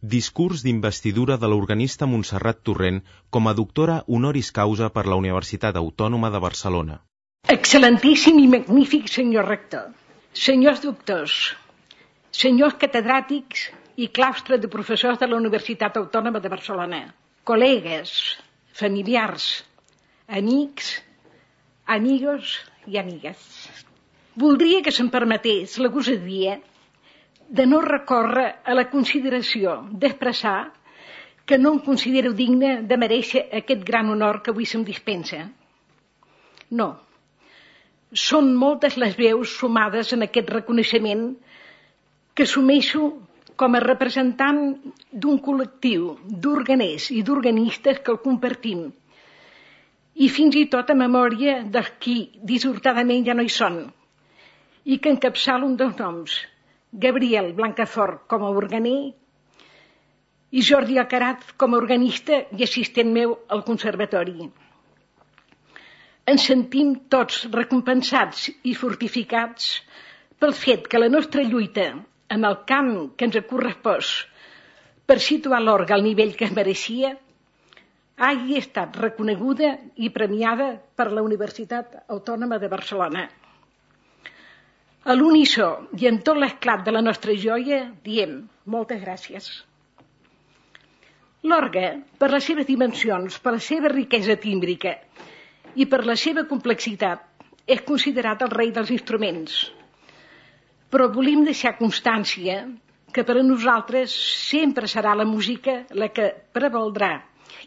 Discurs 0.00 0.62
d'investidura 0.64 1.36
de 1.36 1.48
l'organista 1.52 2.06
Montserrat 2.08 2.62
Torrent 2.64 3.02
com 3.28 3.48
a 3.48 3.52
doctora 3.52 3.98
honoris 4.08 4.48
causa 4.50 4.88
per 4.88 5.04
la 5.04 5.16
Universitat 5.20 5.76
Autònoma 5.76 6.30
de 6.32 6.40
Barcelona. 6.40 6.96
Excel·lentíssim 7.54 8.38
i 8.40 8.46
magnífic 8.48 9.10
senyor 9.12 9.44
rector, 9.44 9.90
senyors 10.32 10.80
doctors, 10.80 11.34
senyors 12.32 12.78
catedràtics 12.80 13.66
i 14.00 14.08
claustre 14.08 14.56
de 14.56 14.72
professors 14.72 15.20
de 15.20 15.28
la 15.28 15.36
Universitat 15.36 16.00
Autònoma 16.00 16.40
de 16.40 16.48
Barcelona, 16.48 17.02
col·legues, 17.44 18.16
familiars, 18.72 19.50
amics, 20.40 20.94
amigos 21.84 22.56
i 22.88 22.96
amigues. 22.96 23.36
Voldria 24.40 24.80
que 24.80 24.96
se'm 24.96 25.12
permetés 25.12 25.76
la 25.76 25.92
gosadia 25.92 26.56
de 27.50 27.66
no 27.66 27.80
recórrer 27.82 28.48
a 28.64 28.74
la 28.78 28.86
consideració 28.90 29.80
d'expressar 29.90 30.58
que 31.50 31.58
no 31.58 31.72
em 31.74 31.80
considero 31.82 32.30
digne 32.38 32.76
de 32.86 32.98
mereixer 33.02 33.48
aquest 33.60 33.82
gran 33.86 34.10
honor 34.12 34.38
que 34.42 34.52
avui 34.52 34.68
se'm 34.70 34.84
dispensa. 34.86 35.48
No. 36.70 36.92
Són 38.14 38.52
moltes 38.54 38.96
les 39.02 39.16
veus 39.18 39.56
sumades 39.62 40.12
en 40.14 40.22
aquest 40.26 40.52
reconeixement 40.54 41.24
que 42.34 42.46
assumeixo 42.46 43.10
com 43.60 43.74
a 43.74 43.82
representant 43.82 44.62
d'un 45.10 45.42
col·lectiu 45.42 46.14
d'organers 46.44 47.10
i 47.16 47.24
d'organistes 47.26 47.98
que 48.04 48.14
el 48.14 48.22
compartim 48.22 48.86
i 50.14 50.28
fins 50.36 50.56
i 50.60 50.68
tot 50.72 50.90
a 50.90 50.98
memòria 51.02 51.60
dels 51.74 51.90
qui 51.98 52.16
dissortadament 52.52 53.26
ja 53.26 53.36
no 53.36 53.44
hi 53.46 53.52
són 53.56 53.82
i 54.84 54.98
que 55.02 55.12
encapçala 55.12 55.66
un 55.66 55.76
dels 55.80 55.98
noms, 55.98 56.38
Gabriel 56.92 57.52
Blancafort 57.54 58.26
com 58.26 58.44
a 58.44 58.50
organer 58.50 59.12
i 60.50 60.62
Jordi 60.66 60.98
Alcarat 60.98 61.52
com 61.56 61.74
a 61.74 61.78
organista 61.78 62.40
i 62.58 62.64
assistent 62.66 63.12
meu 63.14 63.36
al 63.48 63.62
conservatori. 63.68 64.48
Ens 66.30 66.46
sentim 66.50 66.94
tots 67.14 67.44
recompensats 67.54 68.48
i 68.66 68.74
fortificats 68.74 69.70
pel 70.42 70.54
fet 70.56 70.88
que 70.90 70.98
la 70.98 71.10
nostra 71.12 71.46
lluita 71.46 71.86
en 72.36 72.46
el 72.50 72.58
camp 72.66 72.92
que 73.16 73.28
ens 73.28 73.38
ha 73.38 73.46
correspost 73.46 74.26
per 75.06 75.18
situar 75.22 75.62
l'orga 75.62 75.94
al 75.96 76.06
nivell 76.06 76.34
que 76.38 76.46
es 76.46 76.54
mereixia 76.58 77.14
hagi 78.20 78.58
estat 78.60 78.98
reconeguda 79.00 79.76
i 79.96 80.10
premiada 80.12 80.72
per 80.96 81.08
la 81.10 81.22
Universitat 81.26 82.02
Autònoma 82.16 82.58
de 82.60 82.68
Barcelona. 82.68 83.28
A 85.08 85.14
l'unisó 85.16 85.66
i 85.96 86.06
en 86.10 86.18
tot 86.28 86.36
l'esclat 86.36 86.82
de 86.84 86.92
la 86.92 87.00
nostra 87.00 87.32
joia 87.42 87.80
diem 88.04 88.32
moltes 88.72 88.98
gràcies. 89.00 89.46
L'orgue, 91.50 91.86
per 92.20 92.28
les 92.34 92.44
seves 92.44 92.66
dimensions, 92.68 93.38
per 93.40 93.54
la 93.54 93.62
seva 93.66 93.88
riquesa 93.92 94.36
tímbrica 94.42 94.92
i 95.74 95.86
per 95.88 96.02
la 96.04 96.16
seva 96.22 96.44
complexitat, 96.50 97.22
és 97.64 97.80
considerat 97.86 98.42
el 98.44 98.52
rei 98.52 98.74
dels 98.76 98.90
instruments. 98.92 99.54
Però 100.92 101.06
volim 101.14 101.46
deixar 101.46 101.78
constància 101.78 102.58
que 103.14 103.24
per 103.24 103.38
a 103.40 103.44
nosaltres 103.46 104.16
sempre 104.50 104.90
serà 104.90 105.14
la 105.16 105.26
música 105.30 105.78
la 106.02 106.10
que 106.12 106.28
prevaldrà 106.58 107.12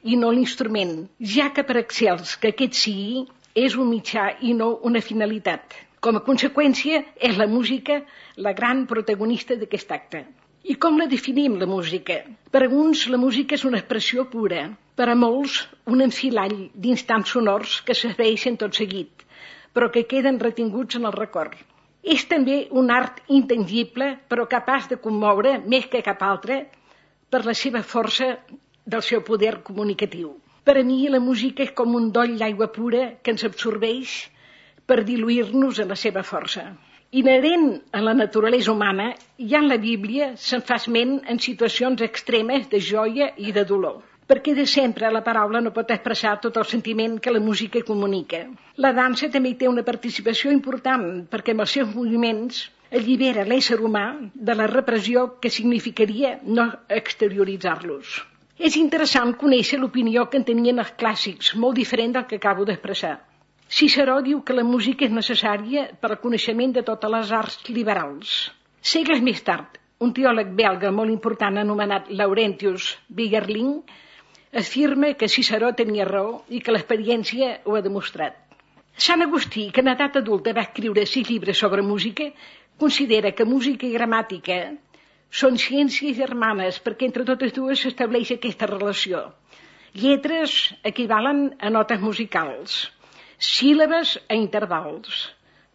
i 0.03 0.19
no 0.21 0.29
l'instrument, 0.35 0.93
ja 1.35 1.49
que 1.55 1.65
per 1.65 1.79
excels 1.81 2.35
que 2.37 2.53
aquest 2.53 2.77
sigui, 2.83 3.25
és 3.55 3.73
un 3.73 3.89
mitjà 3.89 4.27
i 4.41 4.53
no 4.59 4.69
una 4.89 5.01
finalitat. 5.01 5.73
Com 6.03 6.17
a 6.19 6.21
conseqüència, 6.23 6.97
és 7.27 7.37
la 7.39 7.45
música 7.47 8.01
la 8.45 8.51
gran 8.55 8.81
protagonista 8.87 9.55
d'aquest 9.59 9.91
acte. 9.95 10.19
I 10.71 10.73
com 10.85 10.97
la 10.99 11.05
definim, 11.11 11.53
la 11.61 11.67
música? 11.73 12.17
Per 12.51 12.61
a 12.65 12.67
uns, 12.81 13.05
la 13.13 13.19
música 13.21 13.55
és 13.55 13.63
una 13.69 13.79
expressió 13.79 14.25
pura. 14.33 14.65
Per 14.99 15.07
a 15.07 15.15
molts, 15.15 15.61
un 15.93 16.03
enfilall 16.03 16.55
d'instants 16.85 17.31
sonors 17.35 17.77
que 17.87 17.95
s'esveixen 17.95 18.59
tot 18.59 18.75
seguit, 18.81 19.23
però 19.71 19.87
que 19.93 20.03
queden 20.11 20.41
retinguts 20.44 21.00
en 21.00 21.07
el 21.07 21.16
record. 21.16 21.55
És 22.03 22.28
també 22.33 22.59
un 22.81 22.91
art 22.91 23.23
intangible, 23.39 24.11
però 24.28 24.49
capaç 24.57 24.91
de 24.91 24.99
commoure 25.07 25.55
més 25.75 25.88
que 25.88 26.03
cap 26.03 26.28
altre 26.33 26.66
per 27.31 27.45
la 27.47 27.55
seva 27.63 27.79
força 27.95 28.33
del 28.83 29.07
seu 29.07 29.23
poder 29.23 29.55
comunicatiu. 29.72 30.35
Per 30.67 30.78
a 30.79 30.83
mi, 30.83 30.99
la 31.07 31.23
música 31.23 31.63
és 31.63 31.72
com 31.72 31.95
un 31.95 32.11
doll 32.11 32.35
d'aigua 32.44 32.67
pura 32.75 33.07
que 33.23 33.31
ens 33.31 33.47
absorbeix 33.47 34.19
per 34.85 35.03
diluir-nos 35.07 35.79
en 35.83 35.94
la 35.94 35.99
seva 36.05 36.23
força. 36.23 36.66
Inherent 37.13 37.67
a 37.94 38.01
la 38.01 38.16
naturalesa 38.17 38.71
humana, 38.71 39.11
ja 39.38 39.59
en 39.59 39.69
la 39.69 39.77
Bíblia 39.77 40.31
se'n 40.47 40.63
fa 40.66 40.79
esment 40.81 41.19
en 41.29 41.39
situacions 41.39 42.01
extremes 42.01 42.66
de 42.71 42.81
joia 42.81 43.29
i 43.38 43.53
de 43.53 43.66
dolor 43.69 44.01
perquè 44.27 44.53
de 44.55 44.66
sempre 44.66 45.09
la 45.11 45.22
paraula 45.23 45.59
no 45.61 45.73
pot 45.75 45.89
expressar 45.91 46.38
tot 46.43 46.57
el 46.57 46.66
sentiment 46.66 47.17
que 47.19 47.31
la 47.33 47.41
música 47.43 47.81
comunica. 47.85 48.39
La 48.85 48.93
dansa 48.95 49.29
també 49.33 49.51
té 49.59 49.67
una 49.67 49.83
participació 49.83 50.53
important 50.55 51.25
perquè 51.31 51.53
amb 51.53 51.66
els 51.66 51.75
seus 51.77 51.91
moviments 51.95 52.61
allibera 52.99 53.45
l'ésser 53.49 53.79
humà 53.81 54.05
de 54.33 54.55
la 54.55 54.69
repressió 54.72 55.25
que 55.43 55.51
significaria 55.51 56.38
no 56.45 56.69
exterioritzar-los. 57.01 58.16
És 58.57 58.77
interessant 58.79 59.33
conèixer 59.43 59.79
l'opinió 59.81 60.27
que 60.29 60.39
en 60.39 60.47
tenien 60.49 60.79
els 60.79 60.93
clàssics, 60.99 61.55
molt 61.57 61.75
diferent 61.81 62.13
del 62.16 62.27
que 62.29 62.38
acabo 62.39 62.66
d'expressar. 62.69 63.17
Ciceró 63.73 64.19
diu 64.22 64.41
que 64.45 64.53
la 64.53 64.63
música 64.69 65.06
és 65.07 65.13
necessària 65.17 65.84
per 66.01 66.09
al 66.11 66.19
coneixement 66.23 66.75
de 66.75 66.84
totes 66.89 67.11
les 67.13 67.31
arts 67.38 67.56
liberals. 67.78 68.34
Segles 68.91 69.23
més 69.28 69.41
tard, 69.47 69.79
un 70.06 70.11
teòleg 70.13 70.51
belga 70.59 70.91
molt 70.97 71.13
important 71.13 71.57
anomenat 71.61 72.11
Laurentius 72.19 72.91
Bigerling 73.19 73.73
afirma 74.63 75.11
que 75.17 75.31
Ciceró 75.38 75.73
tenia 75.81 76.06
raó 76.11 76.38
i 76.53 76.61
que 76.61 76.78
l'experiència 76.78 77.50
ho 77.66 77.79
ha 77.79 77.84
demostrat. 77.89 78.38
Sant 79.07 79.25
Agustí, 79.25 79.66
que 79.73 79.81
en 79.81 79.90
edat 79.95 80.22
adulta 80.22 80.53
va 80.53 80.67
escriure 80.69 81.09
sis 81.09 81.34
llibres 81.34 81.66
sobre 81.66 81.90
música, 81.90 82.29
considera 82.78 83.34
que 83.34 83.51
música 83.57 83.90
i 83.90 83.94
gramàtica 83.97 84.63
són 85.44 85.57
ciències 85.67 86.19
germanes 86.23 86.84
perquè 86.85 87.09
entre 87.09 87.25
totes 87.34 87.57
dues 87.57 87.81
s'estableix 87.81 88.38
aquesta 88.38 88.69
relació. 88.78 89.29
Lletres 89.97 90.59
equivalen 90.94 91.47
a 91.57 91.73
notes 91.73 92.11
musicals 92.11 92.84
síl·labes 93.43 94.11
a 94.31 94.35
intervals, 94.39 95.15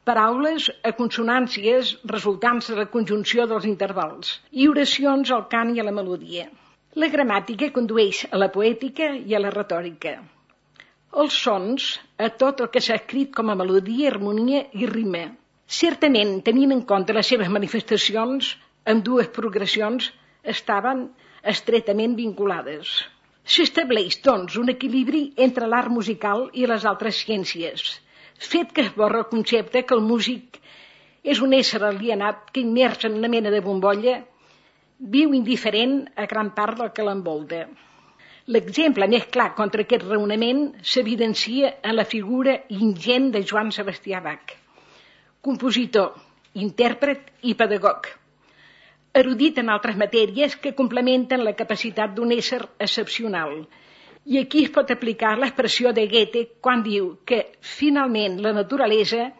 paraules 0.08 0.68
a 0.88 0.92
consonàncies 0.96 1.90
resultants 2.12 2.70
de 2.70 2.76
la 2.78 2.86
conjunció 2.92 3.44
dels 3.50 3.66
intervals 3.68 4.30
i 4.62 4.68
oracions 4.70 5.32
al 5.36 5.44
cant 5.54 5.74
i 5.76 5.82
a 5.82 5.84
la 5.88 5.92
melodia. 5.98 6.46
La 7.02 7.10
gramàtica 7.12 7.68
condueix 7.74 8.22
a 8.30 8.40
la 8.40 8.48
poètica 8.54 9.10
i 9.32 9.36
a 9.36 9.42
la 9.42 9.52
retòrica. 9.56 10.14
Els 11.24 11.36
sons 11.42 11.90
a 12.26 12.30
tot 12.44 12.64
el 12.64 12.70
que 12.72 12.82
s'ha 12.86 12.96
escrit 13.02 13.34
com 13.36 13.52
a 13.52 13.58
melodia, 13.60 14.08
harmonia 14.14 14.64
i 14.80 14.88
rima. 14.88 15.26
Certament, 15.80 16.34
tenint 16.48 16.72
en 16.72 16.82
compte 16.88 17.16
les 17.16 17.28
seves 17.34 17.52
manifestacions, 17.58 18.54
amb 18.88 19.04
dues 19.04 19.28
progressions 19.36 20.08
estaven 20.56 21.08
estretament 21.54 22.16
vinculades. 22.16 22.96
S'estableix, 23.48 24.18
doncs, 24.24 24.56
un 24.60 24.68
equilibri 24.74 25.22
entre 25.44 25.68
l'art 25.72 25.88
musical 25.92 26.42
i 26.52 26.66
les 26.68 26.84
altres 26.90 27.20
ciències, 27.24 27.84
fet 28.52 28.74
que 28.76 28.84
esborra 28.84 29.22
el 29.24 29.30
concepte 29.30 29.84
que 29.88 29.96
el 29.96 30.04
músic 30.08 30.58
és 31.34 31.40
un 31.46 31.54
ésser 31.56 31.80
alienat 31.88 32.50
que, 32.52 32.60
immers 32.60 33.06
en 33.08 33.16
una 33.20 33.30
mena 33.32 33.52
de 33.54 33.62
bombolla, 33.64 34.18
viu 35.16 35.32
indiferent 35.38 35.96
a 36.16 36.26
gran 36.30 36.52
part 36.58 36.78
del 36.82 36.92
que 36.92 37.06
l'envolta. 37.08 37.64
L'exemple 38.52 39.08
més 39.12 39.26
clar 39.32 39.50
contra 39.56 39.84
aquest 39.84 40.04
raonament 40.08 40.62
s'evidencia 40.92 41.74
en 41.82 41.96
la 41.96 42.06
figura 42.12 42.54
ingent 42.68 43.32
de 43.34 43.42
Joan 43.48 43.72
Sebastià 43.76 44.22
Bach, 44.24 44.54
compositor, 45.44 46.14
intèrpret 46.68 47.32
i 47.48 47.54
pedagog, 47.54 48.08
erudit 49.14 49.58
en 49.58 49.70
altres 49.72 49.96
matèries 49.96 50.56
que 50.56 50.74
complementen 50.78 51.44
la 51.44 51.54
capacitat 51.56 52.14
d'un 52.14 52.32
ésser 52.36 52.60
excepcional. 52.78 53.64
I 54.28 54.42
aquí 54.42 54.64
es 54.66 54.72
pot 54.74 54.90
aplicar 54.90 55.36
l'expressió 55.38 55.92
de 55.96 56.04
Goethe 56.10 56.44
quan 56.60 56.82
diu 56.84 57.16
que, 57.24 57.44
finalment, 57.60 58.38
la 58.44 58.52
naturalesa 58.52 59.30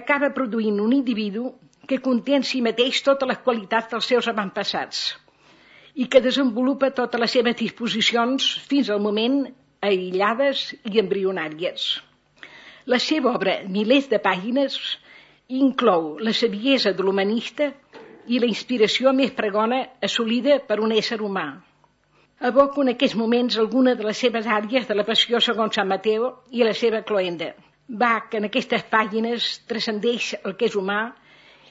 acaba 0.00 0.32
produint 0.34 0.80
un 0.80 0.94
individu 0.96 1.52
que 1.86 2.00
conté 2.02 2.34
en 2.34 2.42
si 2.42 2.62
mateix 2.64 3.02
totes 3.06 3.28
les 3.28 3.42
qualitats 3.44 3.92
dels 3.92 4.08
seus 4.12 4.28
avantpassats 4.32 5.04
i 5.94 6.08
que 6.12 6.20
desenvolupa 6.20 6.90
totes 6.96 7.20
les 7.20 7.32
seves 7.38 7.56
disposicions 7.60 8.48
fins 8.68 8.90
al 8.90 9.00
moment 9.00 9.44
aïllades 9.86 10.72
i 10.90 11.00
embrionàries. 11.00 11.86
La 12.86 12.98
seva 13.02 13.32
obra, 13.34 13.60
milers 13.76 14.08
de 14.10 14.18
pàgines, 14.22 14.76
inclou 15.48 16.16
la 16.18 16.34
saviesa 16.34 16.92
de 16.92 17.06
l'humanista 17.06 17.70
i 18.28 18.40
la 18.42 18.48
inspiració 18.50 19.12
més 19.12 19.32
pregona 19.36 19.82
assolida 20.08 20.58
per 20.68 20.80
un 20.80 20.92
ésser 20.92 21.20
humà. 21.22 21.46
Evoco 22.50 22.82
en 22.82 22.92
aquests 22.92 23.16
moments 23.16 23.56
alguna 23.58 23.94
de 23.96 24.04
les 24.04 24.18
seves 24.20 24.46
àrees 24.46 24.88
de 24.88 24.94
la 24.96 25.04
passió 25.08 25.40
segons 25.40 25.78
Sant 25.78 25.88
Mateo 25.88 26.32
i 26.52 26.64
la 26.66 26.74
seva 26.74 27.00
cloenda. 27.02 27.52
Bach 27.88 28.34
en 28.34 28.48
aquestes 28.48 28.82
pàgines 28.90 29.46
transcendeix 29.70 30.34
el 30.42 30.56
que 30.58 30.66
és 30.68 30.76
humà 30.76 31.00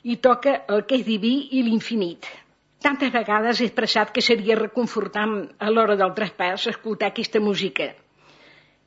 i 0.04 0.16
toca 0.28 0.56
el 0.74 0.86
que 0.90 0.98
és 1.00 1.06
diví 1.06 1.36
i 1.58 1.62
l'infinit. 1.68 2.26
Tantes 2.86 3.12
vegades 3.14 3.60
he 3.60 3.68
expressat 3.70 4.12
que 4.16 4.24
seria 4.26 4.58
reconfortant 4.60 5.38
a 5.60 5.70
l'hora 5.74 5.98
del 6.00 6.14
traspàs 6.18 6.68
escoltar 6.72 7.12
aquesta 7.12 7.42
música, 7.42 7.92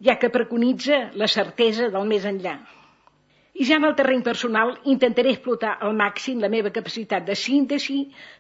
ja 0.03 0.19
que 0.19 0.31
preconitza 0.35 1.09
la 1.15 1.27
certesa 1.27 1.89
del 1.95 2.07
més 2.11 2.27
enllà. 2.31 2.59
I 3.59 3.65
ja 3.67 3.77
en 3.81 3.85
el 3.89 3.95
terreny 3.99 4.21
personal 4.23 4.77
intentaré 4.93 5.33
explotar 5.35 5.73
al 5.83 5.97
màxim 5.99 6.39
la 6.39 6.51
meva 6.53 6.71
capacitat 6.75 7.25
de 7.27 7.35
síntesi 7.35 7.97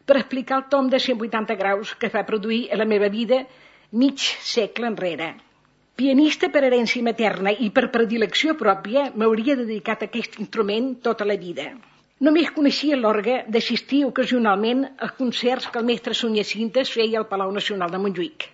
per 0.06 0.16
explicar 0.20 0.60
el 0.60 0.68
tom 0.74 0.90
de 0.92 1.00
180 1.02 1.56
graus 1.58 1.94
que 1.98 2.10
va 2.12 2.22
produir 2.28 2.60
a 2.70 2.78
la 2.78 2.86
meva 2.86 3.08
vida 3.14 3.40
mig 4.02 4.22
segle 4.52 4.86
enrere. 4.86 5.32
Pianista 5.98 6.52
per 6.54 6.62
herència 6.68 7.02
materna 7.02 7.50
i 7.50 7.70
per 7.74 7.88
predilecció 7.96 8.54
pròpia, 8.60 9.08
m'hauria 9.18 9.56
dedicat 9.58 10.04
a 10.04 10.06
aquest 10.06 10.38
instrument 10.44 10.92
tota 11.08 11.26
la 11.26 11.38
vida. 11.40 11.66
Només 12.28 12.54
coneixia 12.54 13.00
l'orgue 13.00 13.40
d'assistir 13.48 14.04
ocasionalment 14.06 14.86
a 15.06 15.10
concerts 15.18 15.66
que 15.72 15.82
el 15.82 15.90
mestre 15.90 16.14
Sonia 16.20 16.46
Cintes 16.46 16.94
feia 16.94 17.18
al 17.18 17.26
Palau 17.32 17.50
Nacional 17.58 17.90
de 17.90 17.98
Montjuïc. 18.04 18.46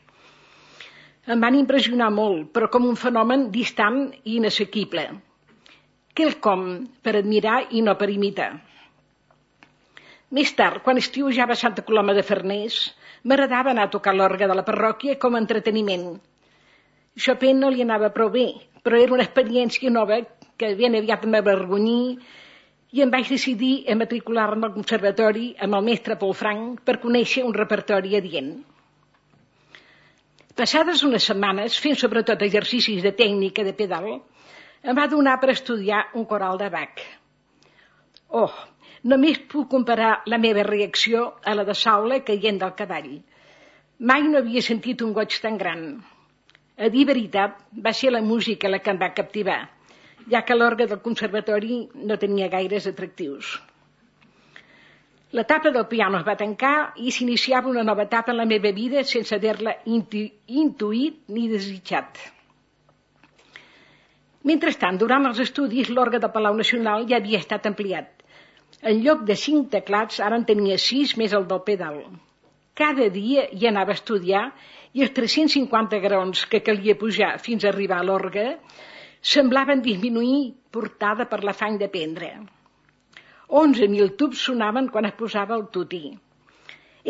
Em 1.29 1.45
van 1.45 1.61
impressionar 1.61 2.11
molt, 2.13 2.49
però 2.57 2.73
com 2.73 2.89
un 2.89 2.97
fenomen 3.05 3.51
distant 3.53 4.03
i 4.25 4.39
inassequible. 4.41 5.09
Quelcom 6.15 6.67
per 7.03 7.17
admirar 7.19 7.57
i 7.75 7.81
no 7.83 7.97
per 7.99 8.09
imitar. 8.13 8.53
Més 10.35 10.53
tard, 10.59 10.83
quan 10.85 10.99
estiujava 11.01 11.55
a 11.55 11.59
Santa 11.59 11.83
Coloma 11.87 12.15
de 12.15 12.23
Farners, 12.27 12.77
m'agradava 13.25 13.73
anar 13.73 13.89
a 13.89 13.91
tocar 13.95 14.15
l'orgue 14.15 14.47
de 14.51 14.55
la 14.59 14.65
parròquia 14.67 15.19
com 15.25 15.35
a 15.35 15.41
entreteniment. 15.43 16.07
Chopin 17.25 17.61
no 17.63 17.71
li 17.71 17.83
anava 17.85 18.13
prou 18.15 18.31
bé, 18.35 18.47
però 18.83 18.99
era 19.01 19.15
una 19.17 19.27
experiència 19.27 19.91
nova 19.91 20.21
que 20.59 20.75
ben 20.79 20.95
aviat 20.99 21.27
m'avergonyí 21.31 21.99
i 22.95 23.03
em 23.03 23.11
vaig 23.11 23.31
decidir 23.31 23.73
a 23.91 23.97
matricular-me 23.99 24.69
al 24.69 24.75
conservatori 24.75 25.49
amb 25.67 25.79
el 25.79 25.87
mestre 25.89 26.19
Paul 26.21 26.35
Frank 26.39 26.85
per 26.87 27.01
conèixer 27.03 27.43
un 27.47 27.55
repertori 27.57 28.15
adient. 28.19 28.53
Passades 30.55 31.03
unes 31.03 31.27
setmanes, 31.27 31.79
fent 31.83 31.99
sobretot 31.99 32.43
exercicis 32.47 33.03
de 33.03 33.11
tècnica 33.19 33.65
de 33.67 33.75
pedal, 33.75 34.13
em 34.85 34.97
va 35.01 35.09
donar 35.11 35.39
per 35.43 35.51
estudiar 35.55 36.05
un 36.21 36.27
coral 36.31 36.61
de 36.61 36.71
Bach. 36.73 37.05
Oh, 38.41 38.55
només 39.13 39.43
puc 39.53 39.69
comparar 39.75 40.15
la 40.33 40.41
meva 40.47 40.65
reacció 40.69 41.27
a 41.45 41.55
la 41.59 41.65
de 41.69 41.77
Saula 41.83 42.21
caient 42.31 42.61
del 42.63 42.75
cavall. 42.81 43.15
Mai 43.99 44.27
no 44.29 44.41
havia 44.43 44.63
sentit 44.63 45.03
un 45.07 45.15
goig 45.17 45.39
tan 45.41 45.57
gran. 45.61 45.87
A 46.77 46.91
dir 46.91 47.07
veritat, 47.07 47.57
va 47.87 47.93
ser 47.93 48.13
la 48.13 48.25
música 48.33 48.69
la 48.69 48.83
que 48.83 48.93
em 48.93 49.01
va 49.01 49.15
captivar 49.15 49.63
ja 50.31 50.43
que 50.43 50.55
l'orgue 50.55 50.87
del 50.87 51.01
conservatori 51.05 51.89
no 51.95 52.19
tenia 52.19 52.49
gaires 52.49 52.87
atractius. 52.87 53.55
L'etapa 55.35 55.73
del 55.75 55.87
piano 55.91 56.21
es 56.21 56.27
va 56.27 56.37
tancar 56.39 56.95
i 56.97 57.11
s'iniciava 57.11 57.71
una 57.71 57.83
nova 57.83 58.07
etapa 58.07 58.33
en 58.33 58.39
la 58.39 58.47
meva 58.47 58.71
vida 58.73 59.03
sense 59.03 59.35
haver-la 59.35 59.75
intu 59.85 60.23
intuït 60.47 61.25
ni 61.29 61.49
desitjat. 61.51 62.21
Mentrestant, 64.49 64.99
durant 65.01 65.25
els 65.31 65.41
estudis, 65.41 65.89
l'orgue 65.89 66.21
del 66.21 66.33
Palau 66.33 66.57
Nacional 66.57 67.07
ja 67.11 67.17
havia 67.17 67.41
estat 67.41 67.67
ampliat. 67.71 68.11
En 68.83 68.99
lloc 69.05 69.23
de 69.29 69.37
cinc 69.41 69.71
teclats, 69.73 70.19
ara 70.21 70.37
en 70.37 70.45
tenia 70.49 70.77
sis 70.87 71.15
més 71.21 71.33
el 71.39 71.47
del 71.53 71.63
pedal. 71.69 72.01
Cada 72.81 73.07
dia 73.15 73.47
hi 73.57 73.69
anava 73.71 73.95
a 73.95 73.99
estudiar 73.99 74.43
i 74.93 75.05
els 75.07 75.15
350 75.17 76.01
graons 76.03 76.43
que 76.51 76.61
calia 76.67 76.99
pujar 76.99 77.31
fins 77.45 77.65
a 77.65 77.71
arribar 77.71 78.01
a 78.03 78.07
l'orgue 78.09 78.45
semblaven 79.35 79.81
disminuir 79.87 80.53
portada 80.77 81.25
per 81.31 81.41
l'afany 81.47 81.79
d'aprendre. 81.81 82.29
11.000 83.49 84.17
tubs 84.21 84.45
sonaven 84.51 84.91
quan 84.93 85.09
es 85.09 85.17
posava 85.17 85.57
el 85.57 85.65
tuti. 85.73 86.03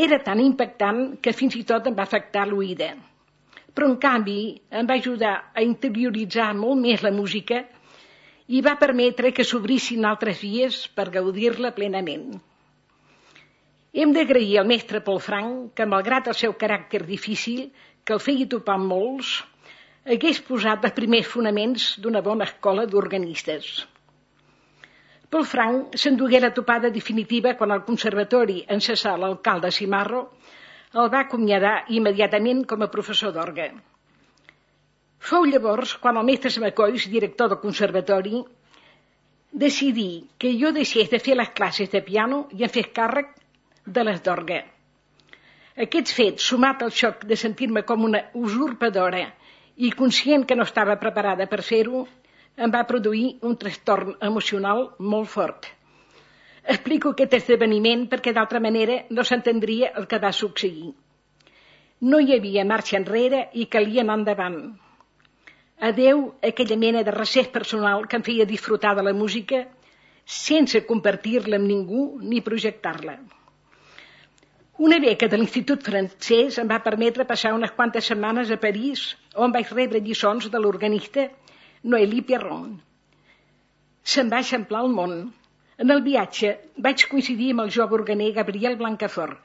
Era 0.07 0.21
tan 0.29 0.43
impactant 0.45 1.03
que 1.23 1.35
fins 1.35 1.59
i 1.59 1.65
tot 1.67 1.91
em 1.91 1.99
va 1.99 2.07
afectar 2.07 2.47
l'oïda. 2.51 2.93
Però, 3.75 3.89
en 3.91 3.97
canvi, 4.03 4.41
em 4.71 4.87
va 4.87 4.97
ajudar 5.01 5.35
a 5.55 5.63
interioritzar 5.67 6.53
molt 6.59 6.81
més 6.83 7.03
la 7.03 7.13
música 7.15 7.65
i 8.47 8.61
va 8.63 8.77
permetre 8.81 9.33
que 9.35 9.47
s'obrissin 9.49 10.05
altres 10.11 10.43
vies 10.45 10.83
per 10.99 11.09
gaudir-la 11.15 11.73
plenament. 11.79 12.29
Hem 13.95 14.13
d'agrair 14.15 14.61
al 14.61 14.69
mestre 14.71 15.01
Paul 15.07 15.21
Frank 15.23 15.75
que, 15.79 15.87
malgrat 15.87 16.31
el 16.31 16.39
seu 16.39 16.55
caràcter 16.61 17.03
difícil, 17.09 17.67
que 18.05 18.15
el 18.17 18.23
feia 18.23 18.47
topar 18.55 18.77
amb 18.79 18.91
molts, 18.93 19.35
hagués 20.05 20.41
posat 20.49 20.85
els 20.85 20.97
primers 20.97 21.29
fonaments 21.35 21.85
d'una 22.03 22.23
bona 22.27 22.49
escola 22.51 22.87
d'organistes. 22.91 23.69
Paul 25.31 25.47
Frank 25.51 25.97
s'endugué 25.99 26.39
la 26.43 26.53
topada 26.57 26.91
definitiva 26.95 27.55
quan 27.59 27.73
el 27.75 27.87
conservatori 27.87 28.61
en 28.71 28.83
cessar 28.85 29.15
l'alcalde 29.19 29.73
Simarro 29.75 30.21
el 31.03 31.11
va 31.13 31.25
acomiadar 31.25 31.75
immediatament 31.99 32.63
com 32.71 32.85
a 32.85 32.91
professor 32.91 33.33
d'orgue. 33.35 33.71
Fou 35.29 35.47
llavors 35.49 35.95
quan 36.03 36.21
el 36.21 36.27
mestre 36.29 36.53
Samacois, 36.55 37.09
director 37.11 37.51
del 37.51 37.61
conservatori, 37.63 38.43
decidí 39.65 40.27
que 40.39 40.53
jo 40.61 40.71
deixés 40.77 41.11
de 41.11 41.21
fer 41.27 41.37
les 41.39 41.51
classes 41.59 41.91
de 41.91 42.03
piano 42.09 42.45
i 42.59 42.67
em 42.67 42.73
fes 42.77 42.91
càrrec 42.99 43.33
de 43.87 44.05
les 44.07 44.21
d'orgue. 44.27 44.61
Aquests 45.87 46.15
fets, 46.15 46.49
sumat 46.51 46.83
al 46.87 46.93
xoc 46.95 47.25
de 47.31 47.39
sentir-me 47.39 47.83
com 47.83 48.05
una 48.07 48.21
usurpadora 48.39 49.25
i 49.77 49.91
conscient 50.03 50.45
que 50.47 50.59
no 50.59 50.67
estava 50.69 51.01
preparada 51.03 51.49
per 51.51 51.63
fer-ho, 51.67 52.05
em 52.57 52.71
va 52.71 52.87
produir 52.87 53.39
un 53.43 53.57
trastorn 53.59 54.15
emocional 54.23 54.87
molt 54.99 55.33
fort. 55.33 55.74
Explico 56.73 57.11
aquest 57.13 57.35
esdeveniment 57.37 58.07
perquè 58.13 58.33
d'altra 58.33 58.61
manera 58.67 59.03
no 59.11 59.25
s'entendria 59.29 59.91
el 60.01 60.07
que 60.09 60.21
va 60.23 60.33
succeir. 60.33 60.95
No 62.11 62.21
hi 62.21 62.33
havia 62.37 62.65
marxa 62.65 62.97
enrere 62.97 63.43
i 63.53 63.67
calia 63.75 64.03
anar 64.05 64.17
endavant. 64.21 64.59
Adeu 65.89 66.25
aquella 66.49 66.79
mena 66.81 67.03
de 67.05 67.13
recés 67.13 67.49
personal 67.59 68.07
que 68.09 68.17
em 68.17 68.25
feia 68.25 68.49
disfrutar 68.49 68.95
de 68.97 69.05
la 69.05 69.13
música 69.13 69.65
sense 70.39 70.87
compartir-la 70.89 71.61
amb 71.61 71.69
ningú 71.69 72.05
ni 72.23 72.41
projectar-la. 72.41 73.19
Una 74.89 74.99
beca 74.99 75.29
de 75.31 75.39
l'Institut 75.39 75.85
francès 75.87 76.57
em 76.59 76.71
va 76.71 76.83
permetre 76.83 77.29
passar 77.29 77.53
unes 77.55 77.77
quantes 77.77 78.09
setmanes 78.11 78.51
a 78.51 78.59
París, 78.65 79.05
on 79.37 79.53
vaig 79.55 79.71
rebre 79.77 80.01
lliçons 80.01 80.49
de 80.51 80.59
l'organista 80.59 81.29
Noélie 81.85 82.25
Pierron. 82.27 82.81
Se'm 84.03 84.33
va 84.33 84.41
eixamplar 84.43 84.83
el 84.87 84.91
món. 84.97 85.15
En 85.83 85.91
el 85.91 86.03
viatge 86.07 86.51
vaig 86.87 87.07
coincidir 87.11 87.51
amb 87.53 87.65
el 87.65 87.73
jove 87.77 87.97
organer 87.99 88.31
Gabriel 88.37 88.77
Blancafort, 88.81 89.39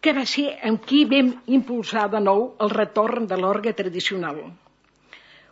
que 0.00 0.12
va 0.16 0.24
ser 0.32 0.46
amb 0.68 0.84
qui 0.86 1.00
vam 1.08 1.32
impulsar 1.58 2.06
de 2.12 2.20
nou 2.26 2.44
el 2.66 2.70
retorn 2.72 3.26
de 3.30 3.38
l'orgue 3.40 3.72
tradicional. 3.80 4.38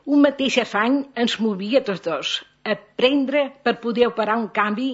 Un 0.09 0.23
mateix 0.25 0.61
afany 0.63 1.03
ens 1.25 1.35
movia 1.45 1.83
tots 1.89 2.05
dos, 2.07 2.37
aprendre 2.75 3.43
per 3.65 3.75
poder 3.83 4.07
operar 4.09 4.39
un 4.41 4.49
canvi 4.61 4.93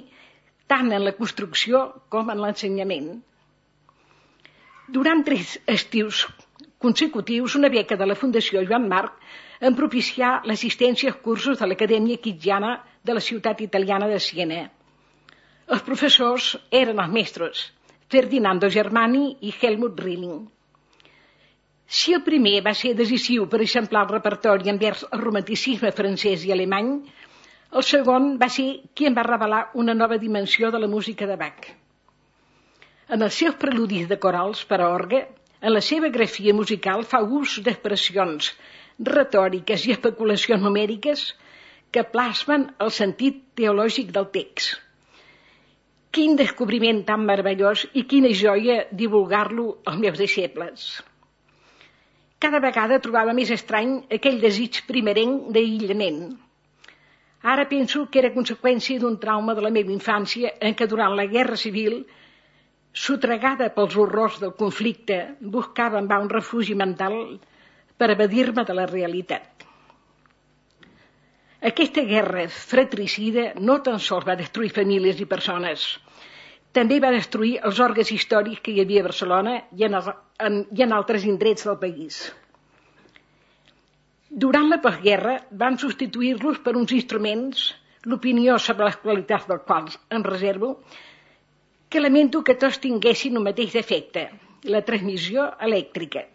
tant 0.72 0.90
en 0.90 1.04
la 1.04 1.14
construcció 1.18 1.84
com 2.10 2.32
en 2.32 2.40
l'ensenyament. 2.42 3.12
Durant 4.96 5.22
tres 5.28 5.58
estius 5.76 6.24
consecutius, 6.84 7.54
una 7.60 7.70
beca 7.72 7.96
de 8.00 8.08
la 8.08 8.16
Fundació 8.18 8.64
Joan 8.66 8.88
Marc 8.88 9.20
en 9.60 9.76
propiciar 9.78 10.32
l'assistència 10.48 11.12
als 11.12 11.22
cursos 11.28 11.60
de 11.60 11.68
l'Acadèmia 11.68 12.20
Quitjana 12.24 12.74
de 13.04 13.14
la 13.14 13.20
ciutat 13.20 13.60
italiana 13.60 14.08
de 14.08 14.18
Siena. 14.20 14.64
Els 15.74 15.84
professors 15.84 16.54
eren 16.82 17.00
els 17.04 17.12
mestres 17.12 17.64
Ferdinando 18.14 18.68
Germani 18.70 19.24
i 19.48 19.52
Helmut 19.60 20.00
Rilling. 20.04 20.42
Si 21.98 22.14
el 22.16 22.22
primer 22.26 22.58
va 22.66 22.72
ser 22.80 22.94
decisiu 22.96 23.46
per 23.52 23.60
eixamplar 23.64 24.04
el 24.06 24.12
repertori 24.14 24.72
envers 24.72 25.04
el 25.10 25.22
romanticisme 25.22 25.92
francès 25.92 26.44
i 26.48 26.52
alemany, 26.54 26.90
el 27.74 27.84
segon 27.90 28.34
va 28.40 28.48
ser 28.56 28.66
qui 28.94 29.08
en 29.08 29.16
va 29.18 29.26
revelar 29.26 29.62
una 29.82 29.94
nova 30.00 30.18
dimensió 30.24 30.70
de 30.70 30.80
la 30.80 30.90
música 30.96 31.26
de 31.26 31.36
Bach. 31.40 31.70
En 33.14 33.22
els 33.26 33.36
seus 33.40 33.56
preludis 33.60 34.08
de 34.08 34.18
corals 34.20 34.64
per 34.64 34.80
a 34.80 34.90
orgue, 34.96 35.24
en 35.60 35.72
la 35.72 35.82
seva 35.84 36.08
grafia 36.14 36.54
musical 36.56 37.04
fa 37.08 37.20
ús 37.40 37.58
d'expressions 37.66 38.52
retòriques 39.10 39.84
i 39.88 39.94
especulacions 39.96 40.62
numèriques 40.62 41.24
que 41.94 42.02
plasmen 42.14 42.64
el 42.84 42.90
sentit 42.94 43.36
teològic 43.60 44.08
del 44.14 44.26
text. 44.36 44.80
Quin 46.14 46.34
descobriment 46.38 47.02
tan 47.06 47.22
meravellós 47.28 47.84
i 48.00 48.04
quina 48.10 48.32
joia 48.40 48.80
divulgar-lo 49.02 49.66
als 49.90 50.00
meus 50.02 50.18
deixebles. 50.18 50.88
Cada 52.42 52.60
vegada 52.62 52.98
trobava 53.04 53.34
més 53.38 53.50
estrany 53.54 53.94
aquell 54.18 54.40
desig 54.42 54.82
primerenc 54.90 55.48
d'aïllament. 55.54 56.20
Ara 57.54 57.68
penso 57.70 58.06
que 58.10 58.20
era 58.22 58.34
conseqüència 58.34 59.00
d'un 59.00 59.16
trauma 59.22 59.54
de 59.54 59.64
la 59.64 59.72
meva 59.78 59.94
infància 59.94 60.52
en 60.60 60.76
què 60.78 60.90
durant 60.90 61.14
la 61.18 61.26
Guerra 61.30 61.58
Civil 61.60 62.02
Sotregada 62.94 63.66
pels 63.74 63.96
horrors 63.98 64.36
del 64.38 64.52
conflicte, 64.54 65.16
buscava 65.54 65.98
en 65.98 66.06
va 66.10 66.20
un 66.22 66.28
refugi 66.30 66.76
mental 66.78 67.16
per 67.98 68.08
evadir-me 68.14 68.62
de 68.68 68.76
la 68.78 68.84
realitat. 68.86 69.64
Aquesta 71.70 72.02
guerra 72.04 72.44
fratricida 72.52 73.52
no 73.68 73.78
tan 73.84 74.00
sols 74.06 74.26
va 74.28 74.36
destruir 74.40 74.72
famílies 74.78 75.20
i 75.24 75.28
persones, 75.30 75.86
també 76.76 76.98
va 77.02 77.12
destruir 77.14 77.54
els 77.68 77.78
orgues 77.84 78.10
històrics 78.12 78.60
que 78.64 78.72
hi 78.74 78.82
havia 78.82 79.04
a 79.04 79.06
Barcelona 79.06 79.54
i 79.78 79.86
en, 79.86 79.94
el, 80.00 80.10
en, 80.48 80.58
i 80.74 80.84
en 80.84 80.92
altres 80.96 81.24
indrets 81.30 81.64
del 81.68 81.78
país. 81.84 82.18
Durant 84.44 84.68
la 84.72 84.80
postguerra 84.82 85.38
van 85.64 85.78
substituir-los 85.78 86.58
per 86.66 86.74
uns 86.80 86.92
instruments, 86.98 87.68
l'opinió 88.10 88.58
sobre 88.58 88.88
les 88.88 89.00
qualitats 89.04 89.46
dels 89.50 89.62
quals 89.68 89.98
em 90.18 90.24
reservo, 90.26 90.74
que 91.88 92.02
lamento 92.02 92.42
que 92.42 92.58
tots 92.58 92.82
tinguessin 92.82 93.38
el 93.38 93.46
mateix 93.46 93.78
efecte, 93.78 94.26
la 94.74 94.82
transmissió 94.88 95.46
elèctrica. 95.68 96.26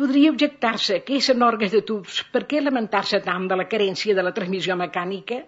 Podria 0.00 0.30
objectar-se 0.32 1.00
que 1.06 1.18
eren 1.20 1.42
orgues 1.44 1.72
de 1.74 1.82
tubs, 1.88 2.22
per 2.34 2.46
què 2.50 2.60
lamentar-se 2.62 3.18
tant 3.24 3.48
de 3.48 3.58
la 3.60 3.66
carència 3.72 4.16
de 4.16 4.22
la 4.24 4.32
transmissió 4.36 4.76
mecànica? 4.80 5.42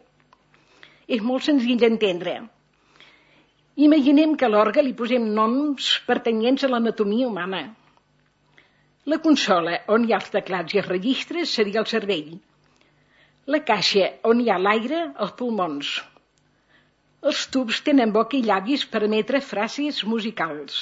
És 1.17 1.23
molt 1.29 1.47
senzill 1.47 1.79
d'entendre. 1.81 2.35
Imaginem 3.87 4.35
que 4.41 4.47
a 4.47 4.51
l'orgue 4.53 4.85
li 4.85 4.93
posem 4.99 5.25
noms 5.39 5.87
pertanyents 6.09 6.65
a 6.67 6.71
l'anatomia 6.71 7.29
humana. 7.31 7.63
La 9.13 9.19
consola 9.25 9.79
on 9.97 10.05
hi 10.05 10.13
ha 10.13 10.21
els 10.21 10.35
teclats 10.35 10.77
i 10.77 10.81
els 10.83 10.91
registres 10.91 11.55
seria 11.59 11.81
el 11.81 11.89
cervell. 11.91 12.37
La 13.55 13.61
caixa 13.71 14.11
on 14.31 14.45
hi 14.45 14.51
ha 14.53 14.61
l'aire, 14.67 15.01
els 15.25 15.33
pulmons. 15.41 15.95
Els 17.31 17.43
tubs 17.57 17.81
tenen 17.89 18.13
boca 18.13 18.37
i 18.39 18.45
llavis 18.45 18.85
per 18.93 19.03
emetre 19.09 19.41
frases 19.41 20.05
musicals. 20.13 20.79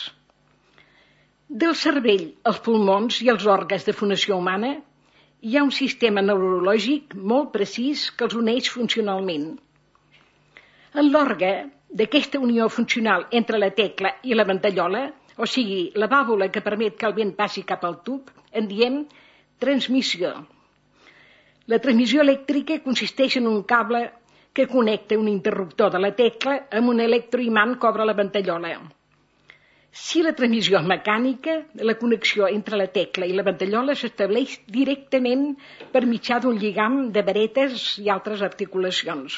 Del 1.60 1.74
cervell, 1.76 2.22
els 2.48 2.58
pulmons 2.64 3.18
i 3.20 3.26
els 3.28 3.42
òrgans 3.54 3.82
de 3.84 3.92
fonació 3.92 4.36
humana 4.40 4.68
hi 5.48 5.56
ha 5.58 5.64
un 5.66 5.72
sistema 5.78 6.22
neurològic 6.24 7.12
molt 7.32 7.50
precís 7.56 8.04
que 8.16 8.24
els 8.26 8.36
uneix 8.38 8.70
funcionalment. 8.72 9.44
En 11.02 11.10
l'orgue 11.10 11.50
d'aquesta 12.00 12.40
unió 12.46 12.70
funcional 12.76 13.26
entre 13.40 13.60
la 13.60 13.68
tecla 13.80 14.14
i 14.22 14.38
la 14.38 14.46
ventallola, 14.52 15.02
o 15.36 15.50
sigui, 15.56 15.82
la 16.04 16.08
vàlvula 16.14 16.48
que 16.54 16.64
permet 16.70 16.96
que 16.96 17.10
el 17.10 17.18
vent 17.20 17.34
passi 17.42 17.66
cap 17.72 17.84
al 17.84 18.00
tub, 18.08 18.32
en 18.50 18.72
diem 18.72 18.98
transmissió. 19.66 20.32
La 21.68 21.82
transmissió 21.84 22.24
elèctrica 22.24 22.80
consisteix 22.88 23.36
en 23.42 23.52
un 23.52 23.60
cable 23.74 24.06
que 24.56 24.70
connecta 24.72 25.20
un 25.20 25.28
interruptor 25.36 25.92
de 25.92 26.00
la 26.06 26.14
tecla 26.24 26.58
amb 26.80 26.96
un 26.96 27.04
electroimant 27.10 27.76
que 27.76 27.92
obre 27.92 28.08
la 28.08 28.16
ventallola. 28.24 28.74
Si 29.92 30.22
la 30.24 30.32
transmissió 30.32 30.78
és 30.80 30.86
mecànica, 30.88 31.54
la 31.84 31.94
connexió 32.00 32.46
entre 32.48 32.78
la 32.80 32.86
tecla 32.92 33.26
i 33.28 33.34
la 33.36 33.44
ventallola 33.44 33.92
s'estableix 34.00 34.54
directament 34.76 35.42
per 35.92 36.06
mitjà 36.08 36.38
d'un 36.40 36.56
lligam 36.62 36.94
de 37.12 37.22
varetes 37.26 37.82
i 38.00 38.08
altres 38.14 38.40
articulacions. 38.46 39.34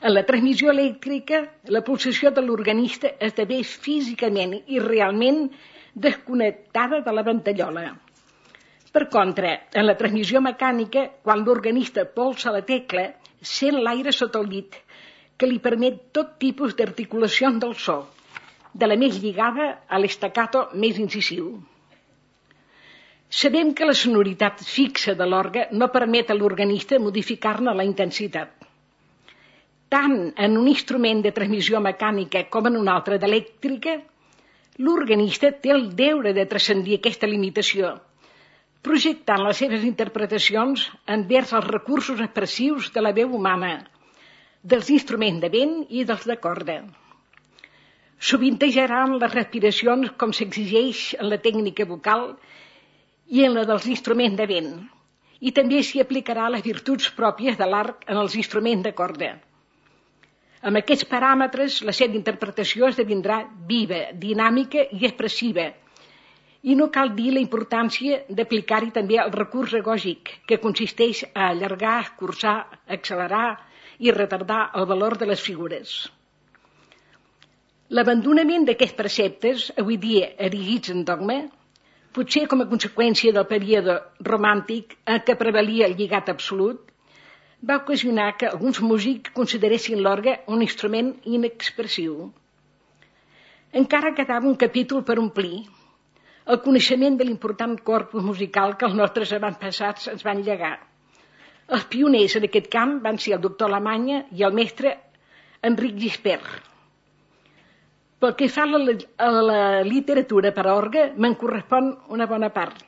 En 0.00 0.14
la 0.14 0.22
transmissió 0.24 0.72
elèctrica, 0.72 1.42
la 1.76 1.82
pulsació 1.84 2.30
de 2.32 2.40
l'organista 2.46 3.10
esdevé 3.26 3.58
físicament 3.68 4.54
i 4.72 4.80
realment 4.80 5.42
desconnectada 6.06 7.02
de 7.04 7.12
la 7.12 7.24
ventallola. 7.26 7.82
Per 8.90 9.02
contra, 9.12 9.50
en 9.76 9.84
la 9.86 9.96
transmissió 10.00 10.40
mecànica, 10.40 11.02
quan 11.22 11.44
l'organista 11.44 12.06
polsa 12.16 12.54
la 12.56 12.64
tecla, 12.64 13.04
sent 13.42 13.76
l'aire 13.84 14.16
sota 14.16 14.40
el 14.40 14.48
llit, 14.54 14.80
que 15.36 15.50
li 15.52 15.60
permet 15.68 16.00
tot 16.16 16.38
tipus 16.40 16.72
d'articulació 16.80 17.52
del 17.60 17.76
so, 17.76 17.98
de 18.72 18.86
la 18.86 18.96
més 18.96 19.18
lligada 19.22 19.68
a 19.88 19.98
l'estacato 19.98 20.68
més 20.74 20.98
incisiu. 20.98 21.52
Sabem 23.30 23.74
que 23.74 23.86
la 23.86 23.94
sonoritat 23.94 24.64
fixa 24.66 25.14
de 25.14 25.26
l'orga 25.26 25.68
no 25.72 25.92
permet 25.94 26.30
a 26.30 26.38
l'organista 26.38 26.98
modificar-ne 26.98 27.74
la 27.74 27.86
intensitat 27.86 28.60
tant 29.90 30.16
en 30.46 30.56
un 30.58 30.68
instrument 30.70 31.20
de 31.24 31.32
transmissió 31.36 31.80
mecànica 31.82 32.44
com 32.54 32.68
en 32.70 32.78
un 32.78 32.88
altre 32.92 33.18
d'elèctrica, 33.22 33.96
l'organista 34.86 35.50
té 35.64 35.72
el 35.74 35.88
deure 35.98 36.32
de 36.36 36.46
transcendir 36.52 36.98
aquesta 36.98 37.28
limitació, 37.30 37.96
projectant 38.86 39.42
les 39.44 39.58
seves 39.64 39.82
interpretacions 39.88 40.86
envers 41.16 41.52
els 41.58 41.66
recursos 41.74 42.22
expressius 42.22 42.92
de 42.94 43.02
la 43.02 43.12
veu 43.18 43.34
humana, 43.40 43.74
dels 44.62 44.92
instruments 44.94 45.42
de 45.42 45.50
vent 45.58 45.76
i 45.90 46.06
dels 46.06 46.26
de 46.30 46.38
corda. 46.46 46.78
Sovintejaran 48.28 49.18
les 49.18 49.34
respiracions 49.34 50.14
com 50.20 50.32
s'exigeix 50.36 51.04
en 51.18 51.30
la 51.32 51.40
tècnica 51.48 51.88
vocal 51.88 52.26
i 53.36 53.44
en 53.46 53.56
la 53.56 53.66
dels 53.68 53.86
instruments 53.88 54.36
de 54.36 54.48
vent, 54.54 54.72
i 55.40 55.52
també 55.56 55.80
s'hi 55.82 56.02
aplicarà 56.04 56.50
les 56.52 56.66
virtuts 56.66 57.08
pròpies 57.20 57.56
de 57.56 57.70
l'arc 57.72 58.04
en 58.08 58.20
els 58.24 58.36
instruments 58.42 58.84
de 58.84 58.92
corda 58.92 59.36
amb 60.68 60.76
aquests 60.80 61.06
paràmetres, 61.08 61.80
la 61.88 61.94
seva 61.96 62.16
interpretació 62.18 62.90
esdevindrà 62.90 63.38
viva, 63.68 64.00
dinàmica 64.24 64.84
i 64.92 65.06
expressiva. 65.08 65.70
I 66.62 66.76
no 66.76 66.90
cal 66.92 67.14
dir 67.16 67.32
la 67.32 67.40
importància 67.40 68.20
d'aplicar-hi 68.28 68.92
també 68.96 69.16
el 69.22 69.32
recurs 69.32 69.72
egògic, 69.78 70.34
que 70.46 70.60
consisteix 70.60 71.24
a 71.32 71.48
allargar, 71.54 71.96
escurçar, 72.04 72.56
accelerar 72.98 73.46
i 74.04 74.12
retardar 74.12 74.66
el 74.76 74.88
valor 74.90 75.16
de 75.16 75.30
les 75.32 75.40
figures. 75.40 75.96
L'abandonament 77.98 78.68
d'aquests 78.68 78.94
preceptes, 78.98 79.62
avui 79.82 79.96
dia 80.02 80.26
erigits 80.46 80.92
en 80.92 81.00
dogma, 81.06 81.40
potser 82.14 82.44
com 82.50 82.60
a 82.62 82.66
conseqüència 82.70 83.34
del 83.34 83.48
període 83.50 83.96
romàntic 84.28 84.94
en 85.14 85.24
què 85.26 85.34
prevalia 85.40 85.88
el 85.90 85.96
lligat 85.98 86.30
absolut, 86.30 86.84
va 87.70 87.80
ocasionar 87.82 88.28
que 88.38 88.46
alguns 88.50 88.78
músics 88.92 89.34
consideressin 89.40 90.04
l'orgue 90.06 90.36
un 90.54 90.62
instrument 90.68 91.10
inexpressiu. 91.38 92.30
Encara 93.82 94.14
quedava 94.14 94.48
un 94.52 94.56
capítol 94.62 95.02
per 95.10 95.18
omplir, 95.24 95.66
el 96.46 96.62
coneixement 96.62 97.18
de 97.18 97.26
l'important 97.26 97.76
corpus 97.90 98.24
musical 98.30 98.78
que 98.78 98.86
els 98.86 98.98
nostres 99.02 99.34
avantpassats 99.34 100.08
ens 100.14 100.26
van 100.30 100.46
llegar. 100.46 100.76
Els 101.74 101.90
pioners 101.90 102.38
en 102.38 102.46
aquest 102.46 102.70
camp 102.70 102.98
van 103.02 103.18
ser 103.18 103.34
el 103.36 103.44
doctor 103.50 103.70
Alemanya 103.70 104.24
i 104.30 104.46
el 104.46 104.54
mestre 104.62 104.96
Enric 105.62 105.98
Gispert. 106.06 106.69
Pel 108.20 108.34
que 108.36 108.50
fa 108.52 108.66
a 108.66 108.70
la, 108.70 108.94
a 109.16 109.28
la 109.32 109.60
literatura 109.86 110.52
per 110.52 110.66
a 110.68 110.76
orgue, 110.76 111.06
me'n 111.16 111.36
correspon 111.40 111.94
una 112.16 112.26
bona 112.28 112.50
part. 112.52 112.82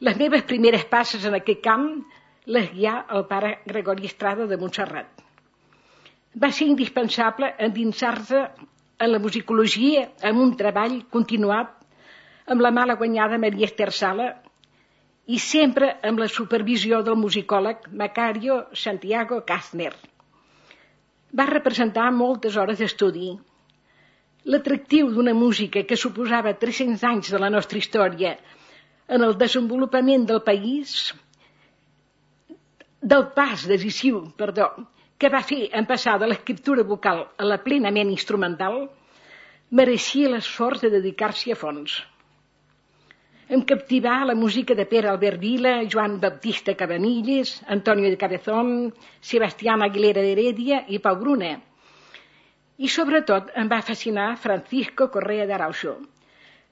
Les 0.00 0.16
meves 0.20 0.46
primeres 0.48 0.86
passes 0.90 1.24
en 1.28 1.36
aquest 1.36 1.60
camp 1.64 1.88
les 2.56 2.70
guià 2.72 2.94
el 3.16 3.26
pare 3.28 3.58
Gregori 3.68 4.08
Estrada 4.08 4.46
de 4.48 4.56
Montserrat. 4.60 5.22
Va 6.40 6.50
ser 6.50 6.66
indispensable 6.68 7.52
endinsar-se 7.66 8.40
en 9.04 9.12
la 9.12 9.20
musicologia 9.22 10.08
amb 10.30 10.42
un 10.42 10.56
treball 10.58 10.98
continuat 11.12 11.72
amb 12.52 12.60
la 12.64 12.72
mala 12.74 12.96
guanyada 13.00 13.38
Maria 13.40 13.68
Esther 13.70 13.90
Sala 13.92 14.32
i 15.26 15.38
sempre 15.40 15.94
amb 16.04 16.20
la 16.20 16.28
supervisió 16.28 17.00
del 17.04 17.16
musicòleg 17.16 17.88
Macario 17.92 18.64
Santiago 18.76 19.40
Kastner. 19.48 19.92
Va 21.32 21.46
representar 21.50 22.10
moltes 22.12 22.56
hores 22.60 22.80
d'estudi. 22.82 23.32
L'atractiu 24.44 25.10
d'una 25.12 25.32
música 25.32 25.82
que 25.88 25.96
suposava 25.96 26.52
300 26.60 27.04
anys 27.10 27.30
de 27.32 27.38
la 27.40 27.48
nostra 27.52 27.80
història 27.80 28.34
en 29.16 29.22
el 29.24 29.36
desenvolupament 29.40 30.26
del 30.28 30.42
país 30.44 31.14
del 33.00 33.24
pas 33.36 33.64
decisiu, 33.68 34.20
perdó, 34.36 34.68
que 35.18 35.30
va 35.32 35.42
fer 35.48 35.68
en 35.78 35.86
passar 35.88 36.18
de 36.20 36.28
l'escriptura 36.28 36.84
vocal 36.84 37.24
a 37.36 37.48
la 37.48 37.60
plenament 37.64 38.10
instrumental, 38.12 38.86
mereixia 39.70 40.30
l'esforç 40.32 40.84
de 40.84 40.90
dedicar-s'hi 40.96 41.52
a 41.52 41.58
fons. 41.60 41.98
Em 43.48 43.60
captivà 43.68 44.22
la 44.24 44.34
música 44.34 44.74
de 44.76 44.86
Pere 44.88 45.10
Albert 45.10 45.40
Vila, 45.40 45.74
Joan 45.84 46.16
Baptista 46.20 46.74
Cabanilles, 46.74 47.58
Antonio 47.68 48.08
de 48.08 48.16
Cabezón, 48.16 48.92
Sebastián 49.20 49.84
Aguilera 49.84 50.24
d'Heredia 50.24 50.84
i 50.88 51.00
Pau 51.06 51.18
Bruna. 51.20 51.52
I 52.76 52.88
sobretot 52.90 53.52
em 53.60 53.68
va 53.70 53.82
fascinar 53.86 54.34
Francisco 54.42 55.06
Correa 55.14 55.46
d'Araujo, 55.46 55.94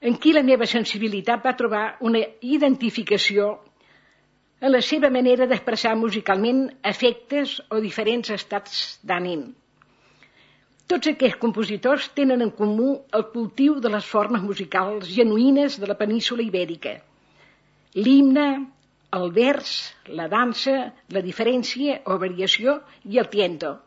en 0.03 0.17
qui 0.19 0.33
la 0.35 0.43
meva 0.43 0.67
sensibilitat 0.67 1.45
va 1.47 1.55
trobar 1.59 1.83
una 2.09 2.19
identificació 2.41 3.53
en 4.59 4.71
la 4.71 4.81
seva 4.83 5.09
manera 5.11 5.47
d'expressar 5.47 5.93
musicalment 5.99 6.65
efectes 6.91 7.55
o 7.69 7.79
diferents 7.83 8.33
estats 8.35 8.81
d'ànim. 9.03 9.45
Tots 10.91 11.09
aquests 11.11 11.39
compositors 11.39 12.09
tenen 12.19 12.43
en 12.43 12.51
comú 12.57 12.89
el 13.19 13.25
cultiu 13.31 13.79
de 13.85 13.91
les 13.95 14.05
formes 14.15 14.43
musicals 14.43 15.07
genuïnes 15.07 15.79
de 15.79 15.87
la 15.87 15.97
península 15.99 16.43
ibèrica. 16.43 16.97
L'himne, 17.95 18.47
el 19.19 19.31
vers, 19.31 19.71
la 20.19 20.27
dansa, 20.27 20.77
la 21.15 21.23
diferència 21.23 22.01
o 22.11 22.19
variació 22.19 22.81
i 23.07 23.23
el 23.23 23.31
tiento. 23.35 23.77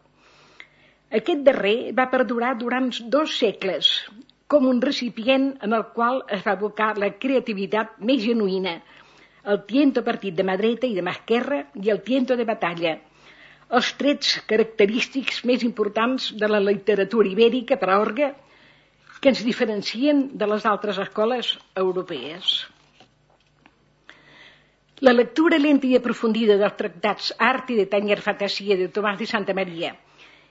Aquest 1.15 1.43
darrer 1.47 1.93
va 1.95 2.09
perdurar 2.11 2.57
durant 2.59 2.89
dos 3.15 3.35
segles, 3.39 3.89
com 4.51 4.65
un 4.67 4.81
recipient 4.83 5.53
en 5.63 5.73
el 5.77 5.85
qual 5.95 6.25
es 6.37 6.41
va 6.47 6.55
abocar 6.57 6.97
la 6.99 7.13
creativitat 7.25 7.93
més 8.09 8.25
genuïna, 8.25 8.73
el 9.47 9.61
tiento 9.69 10.03
partit 10.03 10.35
de 10.35 10.43
mà 10.43 10.57
dreta 10.59 10.87
i 10.87 10.97
de 10.97 11.05
mà 11.07 11.13
esquerra 11.15 11.61
i 11.79 11.93
el 11.95 12.01
tiento 12.03 12.35
de 12.35 12.47
batalla, 12.49 12.97
els 13.79 13.91
trets 14.01 14.33
característics 14.51 15.45
més 15.47 15.63
importants 15.63 16.33
de 16.41 16.49
la 16.51 16.59
literatura 16.59 17.31
ibèrica 17.31 17.79
per 17.79 17.91
a 17.91 17.99
orgue 18.03 18.33
que 19.21 19.31
ens 19.31 19.45
diferencien 19.47 20.25
de 20.35 20.49
les 20.51 20.67
altres 20.67 20.99
escoles 20.99 21.53
europees. 21.75 22.67
La 25.07 25.15
lectura 25.15 25.59
lenta 25.63 25.87
i 25.87 25.95
aprofundida 25.95 26.59
dels 26.59 26.77
tractats 26.83 27.31
Art 27.39 27.71
i 27.71 27.79
de 27.79 27.87
Tanyer 27.87 28.19
Fantasia 28.27 28.79
de 28.81 28.91
Tomàs 28.91 29.19
de 29.23 29.31
Santa 29.31 29.55
Maria 29.55 29.95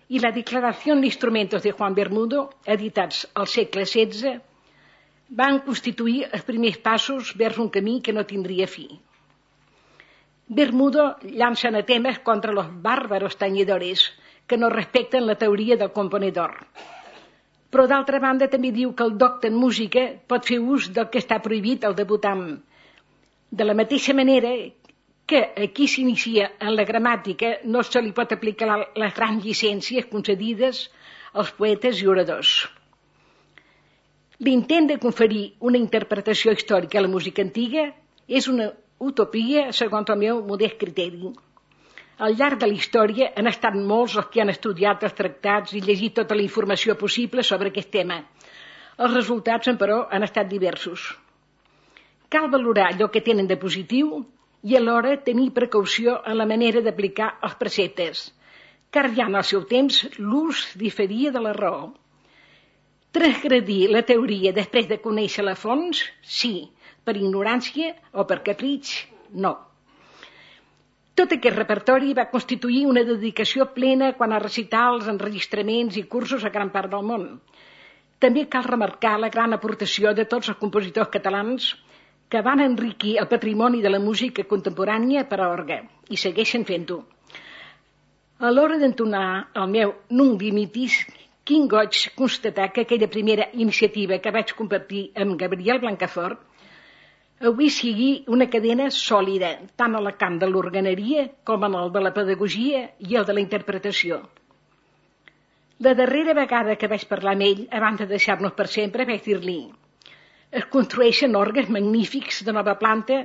i 0.10 0.20
la 0.22 0.32
Declaració 0.32 0.96
d'Instrumentos 1.00 1.64
de 1.66 1.72
Juan 1.72 1.96
Bermudo, 1.98 2.50
editats 2.66 3.26
al 3.34 3.48
segle 3.50 3.86
XVI, 3.90 4.36
van 5.30 5.62
constituir 5.66 6.28
els 6.32 6.46
primers 6.46 6.78
passos 6.78 7.34
vers 7.38 7.58
un 7.58 7.72
camí 7.74 8.02
que 8.02 8.14
no 8.14 8.26
tindria 8.30 8.68
fi. 8.70 8.86
Bermudo 10.48 11.16
llança 11.24 11.72
anatemes 11.72 12.20
contra 12.20 12.54
los 12.54 12.68
bàrbaros 12.84 13.38
tañedores 13.38 14.06
que 14.46 14.58
no 14.58 14.70
respecten 14.70 15.26
la 15.26 15.36
teoria 15.42 15.76
del 15.76 15.92
componedor. 15.92 16.54
Però 17.74 17.88
d'altra 17.90 18.20
banda 18.22 18.48
també 18.48 18.70
diu 18.72 18.94
que 18.94 19.04
el 19.04 19.18
docte 19.18 19.50
en 19.50 19.58
música 19.58 20.06
pot 20.30 20.46
fer 20.46 20.60
ús 20.62 20.92
del 20.94 21.10
que 21.10 21.20
està 21.24 21.42
prohibit 21.42 21.84
al 21.84 21.98
debutant. 21.98 22.46
De 23.50 23.66
la 23.66 23.74
mateixa 23.74 24.14
manera 24.14 24.54
que 25.26 25.42
aquí 25.66 25.88
s'inicia 25.90 26.52
en 26.60 26.76
la 26.78 26.86
gramàtica 26.86 27.52
no 27.74 27.82
se 27.84 28.02
li 28.02 28.14
pot 28.18 28.34
aplicar 28.36 28.68
les 28.78 29.14
grans 29.18 29.46
llicències 29.46 30.10
concedides 30.12 30.82
als 31.34 31.52
poetes 31.60 32.02
i 32.02 32.10
oradors. 32.14 32.52
L'intent 34.46 34.90
de 34.92 35.00
conferir 35.00 35.46
una 35.70 35.80
interpretació 35.82 36.54
històrica 36.54 37.00
a 37.00 37.06
la 37.06 37.12
música 37.12 37.42
antiga 37.42 37.88
és 38.28 38.48
una 38.52 38.70
utopia 39.00 39.72
segons 39.80 40.12
el 40.14 40.22
meu 40.22 40.42
modest 40.50 40.78
criteri. 40.84 41.32
Al 42.26 42.36
llarg 42.40 42.60
de 42.60 42.68
la 42.70 42.78
història 42.80 43.32
han 43.36 43.50
estat 43.52 43.76
molts 43.76 44.16
els 44.20 44.30
que 44.32 44.44
han 44.44 44.54
estudiat 44.54 45.04
els 45.04 45.18
tractats 45.18 45.74
i 45.74 45.82
llegit 45.84 46.16
tota 46.20 46.36
la 46.36 46.46
informació 46.46 46.96
possible 47.02 47.44
sobre 47.44 47.74
aquest 47.74 47.92
tema. 47.92 48.22
Els 48.98 49.14
resultats, 49.14 49.68
però, 49.80 50.06
han 50.12 50.24
estat 50.24 50.48
diversos. 50.48 51.10
Cal 52.30 52.48
valorar 52.52 52.88
allò 52.92 53.10
que 53.12 53.24
tenen 53.26 53.48
de 53.48 53.58
positiu 53.60 54.14
i 54.64 54.78
alhora 54.78 55.18
tenir 55.28 55.52
precaució 55.58 56.20
en 56.26 56.38
la 56.40 56.48
manera 56.50 56.82
d'aplicar 56.86 57.36
els 57.48 57.58
preceptes, 57.60 58.24
car 58.96 59.10
ja 59.18 59.28
en 59.30 59.36
el 59.36 59.46
seu 59.52 59.66
temps 59.70 60.02
l'ús 60.18 60.66
diferia 60.82 61.32
de 61.36 61.44
la 61.44 61.54
raó. 61.58 61.92
Transgredir 63.16 63.92
la 63.92 64.04
teoria 64.08 64.54
després 64.56 64.88
de 64.88 65.02
conèixer 65.04 65.46
la 65.46 65.56
fons, 65.60 66.02
sí, 66.22 66.56
per 67.06 67.16
ignorància 67.20 67.94
o 68.14 68.26
per 68.30 68.42
capritx, 68.44 68.96
no. 69.46 69.54
Tot 71.16 71.32
aquest 71.32 71.56
repertori 71.56 72.12
va 72.18 72.28
constituir 72.32 72.82
una 72.90 73.06
dedicació 73.08 73.70
plena 73.76 74.12
quan 74.18 74.34
a 74.36 74.42
recitar 74.44 74.90
els 74.94 75.06
enregistraments 75.12 75.96
i 75.96 76.04
cursos 76.16 76.44
a 76.44 76.52
gran 76.56 76.74
part 76.74 76.92
del 76.92 77.06
món. 77.08 77.30
També 78.20 78.44
cal 78.52 78.68
remarcar 78.68 79.14
la 79.22 79.30
gran 79.32 79.56
aportació 79.56 80.12
de 80.18 80.26
tots 80.32 80.52
els 80.52 80.60
compositors 80.60 81.12
catalans 81.14 81.70
que 82.30 82.42
van 82.42 82.62
enriquir 82.64 83.18
el 83.22 83.28
patrimoni 83.32 83.82
de 83.82 83.92
la 83.92 84.00
música 84.00 84.46
contemporània 84.50 85.26
per 85.30 85.40
a 85.42 85.50
orgue 85.52 85.78
i 86.10 86.18
segueixen 86.18 86.66
fent-ho. 86.66 87.04
A 88.46 88.52
l'hora 88.52 88.80
d'entonar 88.82 89.28
el 89.62 89.70
meu 89.76 89.94
Nunc 90.10 90.40
Dimitis, 90.42 90.98
quin 91.46 91.70
goig 91.72 92.02
constatar 92.18 92.72
que 92.74 92.84
aquella 92.84 93.12
primera 93.16 93.48
iniciativa 93.54 94.18
que 94.20 94.34
vaig 94.38 94.56
compartir 94.58 95.04
amb 95.24 95.38
Gabriel 95.40 95.80
Blancafort 95.84 96.42
avui 97.52 97.70
sigui 97.70 98.10
una 98.32 98.50
cadena 98.50 98.90
sòlida, 98.90 99.52
tant 99.76 99.96
a 99.96 100.02
la 100.02 100.16
camp 100.20 100.40
de 100.42 100.50
l'organeria 100.50 101.28
com 101.44 101.64
en 101.68 101.76
el 101.84 101.92
de 101.92 102.02
la 102.02 102.14
pedagogia 102.16 102.90
i 103.00 103.16
el 103.16 103.26
de 103.30 103.38
la 103.38 103.44
interpretació. 103.44 104.22
La 105.86 105.94
darrera 105.94 106.34
vegada 106.34 106.78
que 106.80 106.88
vaig 106.88 107.04
parlar 107.08 107.36
amb 107.36 107.46
ell, 107.48 107.66
abans 107.72 108.00
de 108.00 108.08
deixar-nos 108.08 108.56
per 108.56 108.68
sempre, 108.72 109.06
vaig 109.06 109.24
dir-li 109.24 109.60
es 110.60 110.66
construeixen 110.74 111.36
orgues 111.36 111.68
magnífics 111.76 112.44
de 112.48 112.54
nova 112.56 112.78
planta 112.80 113.24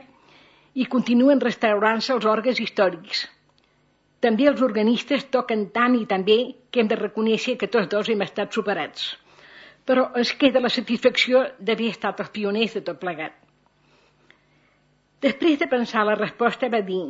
i 0.75 0.87
continuen 0.95 1.43
restaurant-se 1.45 2.13
els 2.17 2.27
orgues 2.27 2.59
històrics. 2.63 3.21
També 4.25 4.49
els 4.51 4.63
organistes 4.67 5.29
toquen 5.37 5.69
tant 5.77 5.95
i 5.99 6.07
tan 6.11 6.25
bé 6.27 6.39
que 6.71 6.83
hem 6.83 6.91
de 6.91 6.99
reconèixer 6.99 7.55
que 7.61 7.71
tots 7.77 7.89
dos 7.93 8.11
hem 8.11 8.25
estat 8.27 8.59
superats. 8.59 9.07
Però 9.87 10.09
ens 10.23 10.35
queda 10.41 10.63
la 10.65 10.73
satisfacció 10.75 11.45
d'haver 11.61 11.93
estat 11.95 12.21
els 12.25 12.35
pioners 12.35 12.75
de 12.77 12.83
tot 12.91 12.99
plegat. 13.05 13.39
Després 15.23 15.59
de 15.63 15.71
pensar 15.71 16.05
la 16.09 16.19
resposta 16.19 16.69
va 16.73 16.83
dir 16.91 17.05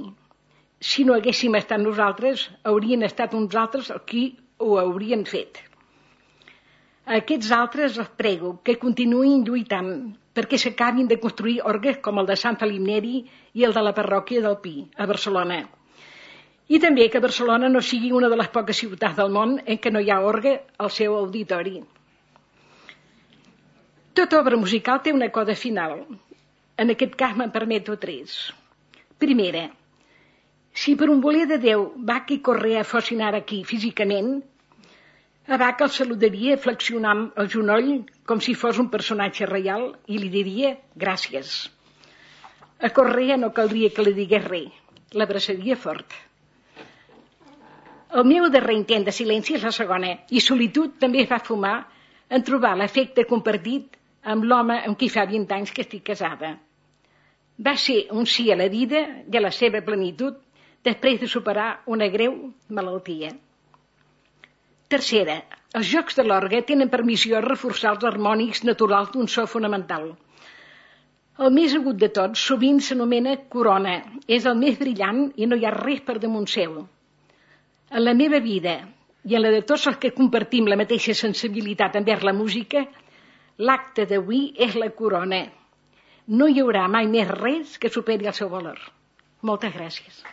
si 0.93 1.05
no 1.05 1.17
haguéssim 1.17 1.57
estat 1.59 1.81
nosaltres, 1.81 2.47
haurien 2.65 3.09
estat 3.09 3.35
uns 3.41 3.57
altres 3.65 3.91
qui 4.07 4.25
ho 4.59 4.79
haurien 4.81 5.25
fet. 5.29 5.65
A 7.11 7.17
aquests 7.19 7.51
altres 7.51 7.97
els 7.99 8.11
prego 8.21 8.53
que 8.67 8.77
continuïn 8.79 9.41
lluitant 9.47 9.89
perquè 10.39 10.59
s'acabin 10.63 11.09
de 11.11 11.17
construir 11.23 11.57
orgues 11.71 11.97
com 12.05 12.21
el 12.23 12.29
de 12.29 12.37
Sant 12.39 12.59
Felip 12.61 12.85
Neri 12.87 13.17
i 13.59 13.65
el 13.67 13.73
de 13.75 13.83
la 13.83 13.93
parròquia 13.97 14.43
del 14.45 14.55
Pi, 14.63 14.75
a 14.95 15.09
Barcelona. 15.11 15.57
I 16.71 16.79
també 16.85 17.09
que 17.11 17.23
Barcelona 17.25 17.71
no 17.73 17.83
sigui 17.83 18.13
una 18.15 18.29
de 18.31 18.39
les 18.39 18.51
poques 18.55 18.79
ciutats 18.79 19.19
del 19.19 19.33
món 19.37 19.57
en 19.65 19.81
què 19.83 19.91
no 19.91 20.03
hi 20.05 20.13
ha 20.15 20.21
orgue 20.29 20.53
al 20.85 20.93
seu 20.99 21.17
auditori. 21.19 21.81
Tota 24.15 24.39
obra 24.39 24.61
musical 24.61 25.03
té 25.03 25.11
una 25.17 25.33
coda 25.35 25.59
final, 25.59 26.05
en 26.79 26.95
aquest 26.95 27.19
cas 27.19 27.35
me'n 27.35 27.51
permeto 27.51 27.99
tres. 27.99 28.37
Primera, 29.19 29.65
si 30.71 30.95
per 30.95 31.11
un 31.11 31.19
voler 31.27 31.49
de 31.51 31.59
Déu 31.67 31.89
Bach 32.13 32.31
i 32.31 32.39
Correa 32.39 32.87
fossin 32.87 33.27
ara 33.27 33.43
aquí 33.43 33.65
físicament, 33.67 34.37
a 35.47 35.57
Bach 35.63 35.83
el 35.85 35.91
saludaria 35.95 36.57
flexionant 36.65 37.27
el 37.43 37.51
genoll 37.55 37.91
com 38.31 38.41
si 38.45 38.55
fos 38.55 38.79
un 38.83 38.89
personatge 38.93 39.49
reial 39.51 39.87
i 40.07 40.19
li 40.19 40.31
diria 40.33 40.75
gràcies. 41.05 41.53
A 42.81 42.91
Correa 42.97 43.37
no 43.37 43.53
caldria 43.57 43.91
que 43.97 44.05
li 44.07 44.15
digués 44.17 44.45
res, 44.47 44.71
l'abraçaria 45.13 45.77
fort. 45.77 46.17
El 48.21 48.27
meu 48.27 48.49
darrer 48.51 48.77
intent 48.79 49.05
de 49.07 49.15
silenci 49.15 49.55
és 49.59 49.67
la 49.67 49.75
segona, 49.75 50.17
i 50.31 50.41
solitud 50.41 50.97
també 51.03 51.27
va 51.31 51.43
fumar 51.51 51.77
en 52.29 52.43
trobar 52.47 52.77
l'efecte 52.79 53.27
compartit 53.35 54.01
amb 54.23 54.45
l'home 54.45 54.81
amb 54.81 54.99
qui 54.99 55.09
fa 55.09 55.27
20 55.31 55.57
anys 55.59 55.73
que 55.77 55.87
estic 55.87 56.05
casada 56.11 56.57
va 57.67 57.77
ser 57.77 57.99
un 58.17 58.27
sí 58.27 58.51
a 58.53 58.57
la 58.57 58.69
vida 58.73 59.01
i 59.33 59.37
a 59.37 59.43
la 59.45 59.53
seva 59.53 59.83
plenitud 59.85 60.39
després 60.89 61.21
de 61.21 61.29
superar 61.29 61.83
una 61.95 62.09
greu 62.09 62.37
malaltia. 62.69 63.33
Tercera, 64.91 65.37
els 65.79 65.87
jocs 65.87 66.17
de 66.19 66.25
l'orgue 66.27 66.61
tenen 66.69 66.89
permissió 66.93 67.37
a 67.39 67.45
reforçar 67.45 67.93
els 67.95 68.07
harmònics 68.09 68.65
naturals 68.67 69.13
d'un 69.13 69.29
so 69.35 69.45
fonamental. 69.51 70.09
El 71.41 71.53
més 71.59 71.77
agut 71.79 72.01
de 72.01 72.09
tots 72.17 72.43
sovint 72.51 72.81
s'anomena 72.87 73.37
corona, 73.55 73.93
és 74.27 74.49
el 74.51 74.59
més 74.63 74.81
brillant 74.81 75.23
i 75.37 75.47
no 75.47 75.59
hi 75.61 75.69
ha 75.69 75.73
res 75.77 76.03
per 76.09 76.19
damunt 76.25 76.51
seu. 76.55 76.75
En 77.91 78.05
la 78.05 78.17
meva 78.19 78.43
vida 78.49 78.75
i 79.31 79.39
en 79.39 79.47
la 79.47 79.55
de 79.55 79.63
tots 79.71 79.87
els 79.93 80.03
que 80.03 80.13
compartim 80.19 80.67
la 80.67 80.81
mateixa 80.83 81.15
sensibilitat 81.15 81.97
envers 82.03 82.27
la 82.27 82.35
música, 82.43 82.85
l'acte 83.71 84.09
d'avui 84.11 84.43
és 84.69 84.75
la 84.83 84.91
corona, 85.01 85.45
no 86.41 86.51
hi 86.51 86.61
haurà 86.63 86.89
mai 86.89 87.07
més 87.15 87.31
res 87.39 87.79
que 87.79 87.95
superi 87.95 88.27
el 88.31 88.37
seu 88.43 88.51
valor. 88.51 88.83
Moltes 89.43 89.77
gràcies. 89.79 90.25